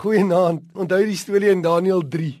Goeienaand. 0.00 0.62
Onthou 0.72 1.02
die 1.04 1.16
storie 1.18 1.50
in 1.52 1.60
Daniël 1.60 2.00
3. 2.08 2.38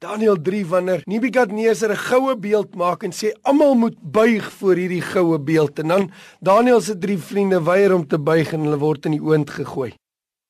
Daniël 0.00 0.38
3 0.40 0.62
wanneer 0.66 1.02
Nebukadneser 1.04 1.90
'n 1.92 1.96
goue 2.08 2.36
beeld 2.36 2.74
maak 2.74 3.02
en 3.02 3.12
sê 3.12 3.32
almal 3.42 3.74
moet 3.74 3.98
buig 4.00 4.52
voor 4.52 4.76
hierdie 4.76 5.02
goue 5.02 5.38
beeld 5.38 5.78
en 5.78 5.88
dan 5.88 6.10
Daniël 6.40 6.80
se 6.80 6.98
drie 6.98 7.18
vriende 7.18 7.62
weier 7.62 7.94
om 7.94 8.06
te 8.06 8.18
buig 8.18 8.52
en 8.52 8.60
hulle 8.60 8.78
word 8.78 9.04
in 9.04 9.10
die 9.10 9.20
oond 9.20 9.50
gegooi. 9.50 9.92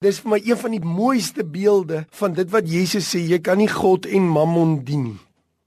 Dis 0.01 0.21
vir 0.21 0.31
my 0.31 0.41
een 0.45 0.57
van 0.57 0.71
die 0.71 0.85
mooiste 0.85 1.45
beelde 1.45 2.07
van 2.11 2.33
dit 2.33 2.51
wat 2.51 2.71
Jesus 2.71 3.11
sê 3.15 3.19
jy 3.19 3.39
kan 3.39 3.59
nie 3.59 3.69
God 3.69 4.07
en 4.07 4.23
Mammon 4.23 4.85
dien 4.85 5.03
nie. 5.03 5.21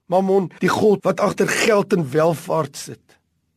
Mammon, 0.08 0.50
die 0.60 0.72
god 0.72 1.04
wat 1.04 1.20
agter 1.20 1.48
geld 1.48 1.92
en 1.92 2.10
welvaart 2.10 2.76
sit. 2.76 3.04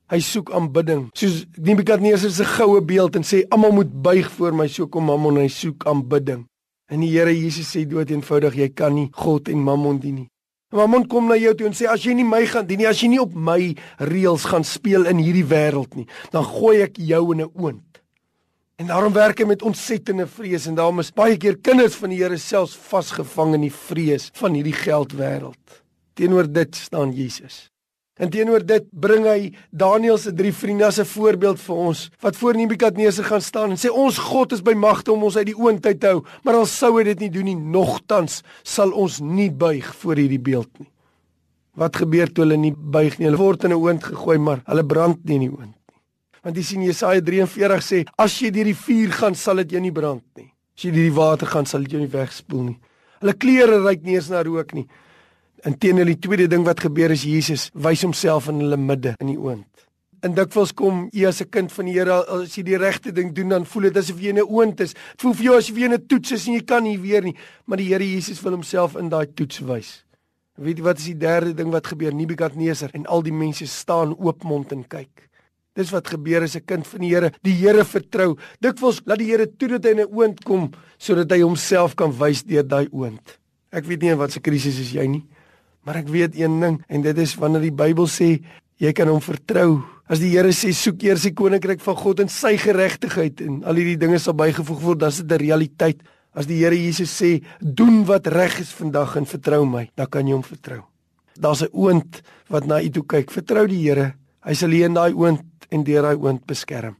Hy 0.09 0.19
soek 0.19 0.51
aanbidding. 0.51 1.09
Soos 1.13 1.45
Nebukadneser 1.55 2.31
se 2.31 2.45
goue 2.45 2.81
beeld 2.81 3.15
en 3.15 3.23
sê 3.23 3.45
almal 3.49 3.71
moet 3.71 4.01
buig 4.01 4.29
voor 4.31 4.51
my, 4.51 4.67
so 4.67 4.87
kom 4.87 5.05
Mammon 5.05 5.37
en 5.37 5.47
hy 5.47 5.47
soek 5.47 5.85
aanbidding. 5.85 6.48
En 6.89 7.03
die 7.03 7.11
Here 7.13 7.33
Jesus 7.33 7.69
sê 7.69 7.85
dood 7.85 8.09
eenvoudig 8.09 8.55
jy 8.57 8.69
kan 8.73 8.95
nie 8.97 9.09
God 9.13 9.50
en 9.50 9.61
Mammon 9.61 10.00
dien 10.01 10.15
nie. 10.23 10.29
Mammon 10.73 11.07
kom 11.09 11.29
na 11.29 11.37
jou 11.37 11.54
toe 11.57 11.69
en 11.69 11.73
sê 11.77 11.87
as 11.89 12.04
jy 12.05 12.14
nie 12.18 12.25
my 12.25 12.43
gaan 12.50 12.68
dien 12.69 12.81
nie, 12.81 12.89
as 12.89 13.00
jy 13.01 13.09
nie 13.09 13.21
op 13.21 13.33
my 13.33 13.73
reëls 14.05 14.45
gaan 14.50 14.65
speel 14.65 15.07
in 15.09 15.21
hierdie 15.21 15.45
wêreld 15.50 15.95
nie, 15.97 16.05
dan 16.33 16.45
gooi 16.45 16.81
ek 16.86 16.97
jou 17.01 17.23
in 17.33 17.41
'n 17.41 17.51
oond. 17.57 18.01
En 18.79 18.87
daarom 18.87 19.14
werk 19.14 19.39
hy 19.39 19.45
met 19.45 19.61
ontsettende 19.61 20.28
vrees 20.28 20.65
en 20.65 20.75
daarom 20.75 21.00
is 21.00 21.11
baie 21.11 21.37
keer 21.37 21.57
kinders 21.57 21.95
van 21.95 22.09
die 22.09 22.21
Here 22.21 22.37
selfs 22.37 22.75
vasgevang 22.75 23.53
in 23.53 23.61
die 23.61 23.73
vrees 23.73 24.29
van 24.33 24.53
hierdie 24.53 24.78
geldwêreld. 24.78 25.83
Teenoor 26.14 26.47
dit 26.47 26.75
staan 26.75 27.11
Jesus. 27.11 27.69
En 28.19 28.28
teenoor 28.28 28.65
dit 28.68 28.87
bring 28.91 29.23
hy 29.23 29.54
Daniël 29.71 30.18
se 30.19 30.33
drie 30.36 30.51
vriende 30.51 30.86
as 30.86 31.00
'n 31.00 31.07
voorbeeld 31.07 31.59
vir 31.59 31.75
ons 31.75 32.09
wat 32.19 32.36
voor 32.36 32.55
Nebukadneser 32.55 33.23
gaan 33.23 33.42
staan 33.42 33.69
en 33.72 33.78
sê 33.78 33.89
ons 33.89 34.17
God 34.17 34.52
is 34.52 34.61
by 34.61 34.73
magte 34.73 35.11
om 35.11 35.23
ons 35.23 35.38
uit 35.38 35.45
die 35.45 35.58
oond 35.58 35.86
uit 35.86 36.00
te 36.00 36.08
hou, 36.08 36.23
maar 36.44 36.55
al 36.55 36.66
sou 36.66 36.97
hy 36.97 37.03
dit 37.03 37.19
nie 37.19 37.30
doen 37.30 37.45
nie, 37.45 37.55
nogtans 37.55 38.44
sal 38.64 38.92
ons 38.92 39.19
nie 39.19 39.50
buig 39.52 39.95
voor 39.95 40.16
hierdie 40.16 40.39
beeld 40.39 40.80
nie. 40.80 40.89
Wat 41.75 41.95
gebeur 41.95 42.28
toe 42.28 42.44
hulle 42.44 42.58
nie 42.58 42.73
buig 42.75 43.20
nie? 43.20 43.25
Hulle 43.25 43.38
word 43.38 43.64
in 43.64 43.72
'n 43.72 43.80
oond 43.80 44.03
gegooi, 44.03 44.38
maar 44.38 44.62
hulle 44.66 44.84
brand 44.84 45.25
nie 45.25 45.36
in 45.36 45.42
die 45.42 45.52
oond 45.52 45.72
nie. 45.72 45.95
Want 46.44 46.56
jy 46.56 46.64
sien 46.64 46.84
Jesaja 46.84 47.22
43 47.22 47.84
sê 47.84 48.06
as 48.17 48.40
jy 48.40 48.52
deur 48.52 48.66
die 48.66 48.75
vuur 48.75 49.12
gaan, 49.12 49.36
sal 49.36 49.56
dit 49.56 49.72
jou 49.72 49.81
nie 49.81 49.92
brand 49.92 50.23
nie. 50.36 50.52
As 50.75 50.84
jy 50.84 50.92
deur 50.92 51.09
die 51.09 51.16
water 51.16 51.47
gaan, 51.47 51.66
sal 51.66 51.81
dit 51.81 51.92
jou 51.92 52.02
nie 52.02 52.12
wegspoel 52.12 52.64
nie. 52.64 52.80
Hulle 53.22 53.34
klere 53.34 53.81
ruik 53.84 54.03
nie 54.03 54.16
eens 54.16 54.30
na 54.30 54.42
rook 54.42 54.73
nie. 54.73 54.88
Inteendeel 55.68 56.14
die 56.14 56.20
tweede 56.20 56.48
ding 56.48 56.64
wat 56.64 56.80
gebeur 56.80 57.12
is 57.12 57.26
Jesus 57.28 57.70
wys 57.74 58.04
homself 58.06 58.48
in 58.48 58.62
hulle 58.64 58.78
midde 58.78 59.16
in 59.20 59.34
die 59.34 59.40
oond. 59.40 59.68
En 60.24 60.34
dikwels 60.36 60.74
kom 60.76 61.08
jy 61.16 61.28
as 61.28 61.42
'n 61.42 61.50
kind 61.50 61.72
van 61.72 61.86
die 61.86 61.94
Here 61.94 62.24
as 62.28 62.56
jy 62.56 62.64
die 62.64 62.78
regte 62.78 63.12
ding 63.12 63.34
doen 63.34 63.50
dan 63.50 63.66
voel 63.66 63.84
dit 63.84 63.98
asof 63.98 64.20
jy 64.20 64.30
in 64.30 64.40
'n 64.40 64.48
oond 64.48 64.80
is. 64.82 64.94
Dit 64.94 65.22
voel 65.22 65.34
vir 65.34 65.44
jou 65.44 65.58
asof 65.58 65.78
jy 65.78 65.86
in 65.86 65.94
'n 65.94 66.08
toets 66.08 66.32
is 66.32 66.48
en 66.48 66.54
jy 66.54 66.64
kan 66.64 66.84
nie 66.84 66.98
weer 66.98 67.24
nie, 67.24 67.36
maar 67.66 67.78
die 67.78 67.88
Here 67.88 68.04
Jesus 68.04 68.42
wil 68.42 68.52
homself 68.52 68.96
in 68.96 69.10
daai 69.10 69.28
toets 69.34 69.60
wys. 69.60 70.04
Weet 70.58 70.78
jy 70.78 70.84
wat 70.84 70.98
is 70.98 71.06
die 71.06 71.18
derde 71.18 71.54
ding 71.54 71.72
wat 71.72 71.88
gebeur? 71.88 72.14
Nebukadneser 72.14 72.90
en 72.94 73.06
al 73.06 73.22
die 73.22 73.34
mense 73.34 73.68
staan 73.68 74.16
oopmond 74.18 74.72
en 74.72 74.88
kyk. 74.88 75.30
Dis 75.76 75.92
wat 75.92 76.08
gebeur 76.08 76.44
as 76.44 76.56
'n 76.56 76.66
kind 76.66 76.88
van 76.88 77.00
die 77.00 77.10
Here 77.10 77.32
die 77.42 77.54
Here 77.54 77.86
vertrou. 77.86 78.38
Dikwels 78.60 79.02
laat 79.06 79.20
die 79.20 79.32
Here 79.32 79.48
toe 79.48 79.70
dat 79.70 79.84
hy 79.84 79.92
in 79.92 80.00
'n 80.00 80.14
oond 80.14 80.44
kom 80.44 80.72
sodat 80.98 81.32
hy 81.32 81.42
homself 81.42 81.96
kan 81.96 82.12
wys 82.12 82.44
deur 82.44 82.64
daai 82.64 82.88
oond. 82.92 83.40
Ek 83.72 83.86
weet 83.86 84.02
nie 84.02 84.16
wat 84.16 84.32
se 84.32 84.40
krisis 84.40 84.80
is 84.80 84.92
jy 84.92 85.08
nie. 85.08 85.26
Maar 85.88 86.02
ek 86.03 86.11
weet 86.11 86.35
een 86.35 86.59
ding 86.59 86.81
en 86.88 87.02
dit 87.05 87.17
is 87.17 87.35
wanneer 87.39 87.63
die 87.69 87.75
Bybel 87.75 88.08
sê 88.11 88.35
jy 88.80 88.91
kan 88.95 89.09
hom 89.11 89.22
vertrou. 89.23 89.80
As 90.09 90.22
die 90.22 90.31
Here 90.33 90.52
sê 90.55 90.72
soek 90.75 91.03
eers 91.05 91.27
die 91.27 91.35
koninkryk 91.38 91.81
van 91.83 91.97
God 91.99 92.23
en 92.23 92.31
sy 92.33 92.55
geregtigheid 92.59 93.44
en 93.45 93.59
al 93.67 93.80
hierdie 93.80 94.00
dinge 94.02 94.19
sal 94.19 94.35
bygevoeg 94.39 94.81
word, 94.83 95.00
dan 95.03 95.13
is 95.13 95.22
dit 95.22 95.31
'n 95.31 95.44
realiteit. 95.44 96.02
As 96.33 96.45
die 96.47 96.59
Here 96.63 96.75
Jesus 96.75 97.11
sê 97.13 97.44
doen 97.61 98.05
wat 98.05 98.27
reg 98.27 98.59
is 98.59 98.72
vandag 98.72 99.16
en 99.17 99.25
vertrou 99.25 99.66
my, 99.66 99.89
dan 99.95 100.07
kan 100.07 100.27
jy 100.27 100.33
hom 100.33 100.44
vertrou. 100.44 100.83
Daar's 101.39 101.61
'n 101.61 101.69
oond 101.73 102.22
wat 102.50 102.66
na 102.66 102.81
u 102.81 102.89
toe 102.89 103.03
kyk. 103.03 103.31
Vertrou 103.31 103.67
die 103.67 103.83
Here. 103.88 104.16
Hy 104.44 104.53
sal 104.53 104.69
hier 104.69 104.85
in 104.85 104.94
daai 104.94 105.13
oond 105.13 105.45
en 105.72 105.84
deur 105.84 106.01
daai 106.01 106.16
oond 106.16 106.45
beskerm. 106.45 106.95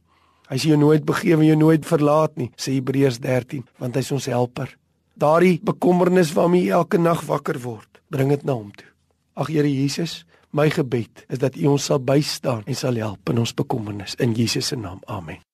Hy 0.48 0.56
sal 0.56 0.70
jou 0.70 0.78
nooit 0.78 1.04
begewe 1.04 1.40
en 1.40 1.46
jou 1.46 1.56
nooit 1.56 1.84
verlaat 1.86 2.36
nie, 2.36 2.50
sê 2.56 2.72
Hebreërs 2.72 3.20
13, 3.20 3.64
want 3.78 3.94
hy's 3.94 4.12
ons 4.12 4.26
helper. 4.26 4.76
Daardie 5.16 5.60
bekommernis 5.62 6.32
waarmee 6.32 6.64
jy 6.64 6.70
elke 6.70 6.98
nag 6.98 7.22
wakker 7.26 7.58
word 7.58 7.89
bring 8.10 8.32
dit 8.34 8.42
na 8.46 8.58
hom 8.58 8.72
toe. 8.74 8.88
Ag 9.40 9.52
Here 9.54 9.70
Jesus, 9.70 10.24
my 10.50 10.68
gebed 10.70 11.24
is 11.30 11.38
dat 11.38 11.56
U 11.56 11.70
ons 11.76 11.86
sal 11.90 12.02
bystaan 12.02 12.66
en 12.66 12.76
sal 12.76 12.98
help 13.00 13.30
in 13.30 13.38
ons 13.38 13.54
bekommernis 13.54 14.18
in 14.18 14.34
Jesus 14.36 14.72
se 14.72 14.76
naam. 14.76 15.00
Amen. 15.06 15.49